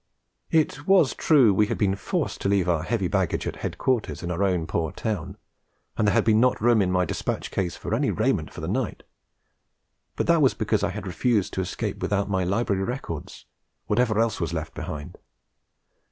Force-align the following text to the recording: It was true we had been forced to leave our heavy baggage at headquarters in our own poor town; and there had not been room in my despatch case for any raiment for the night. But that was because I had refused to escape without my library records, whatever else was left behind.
It 0.49 0.87
was 0.87 1.13
true 1.13 1.53
we 1.53 1.67
had 1.67 1.77
been 1.77 1.93
forced 1.95 2.41
to 2.41 2.49
leave 2.49 2.67
our 2.67 2.81
heavy 2.81 3.07
baggage 3.07 3.45
at 3.45 3.57
headquarters 3.57 4.23
in 4.23 4.31
our 4.31 4.41
own 4.43 4.65
poor 4.65 4.91
town; 4.91 5.37
and 5.95 6.07
there 6.07 6.15
had 6.15 6.27
not 6.27 6.55
been 6.57 6.65
room 6.65 6.81
in 6.81 6.91
my 6.91 7.05
despatch 7.05 7.51
case 7.51 7.75
for 7.75 7.93
any 7.93 8.09
raiment 8.09 8.51
for 8.51 8.61
the 8.61 8.67
night. 8.67 9.03
But 10.15 10.25
that 10.25 10.41
was 10.41 10.55
because 10.55 10.81
I 10.81 10.89
had 10.89 11.05
refused 11.05 11.53
to 11.53 11.61
escape 11.61 12.01
without 12.01 12.31
my 12.31 12.43
library 12.43 12.83
records, 12.83 13.45
whatever 13.85 14.17
else 14.17 14.41
was 14.41 14.53
left 14.53 14.73
behind. 14.73 15.19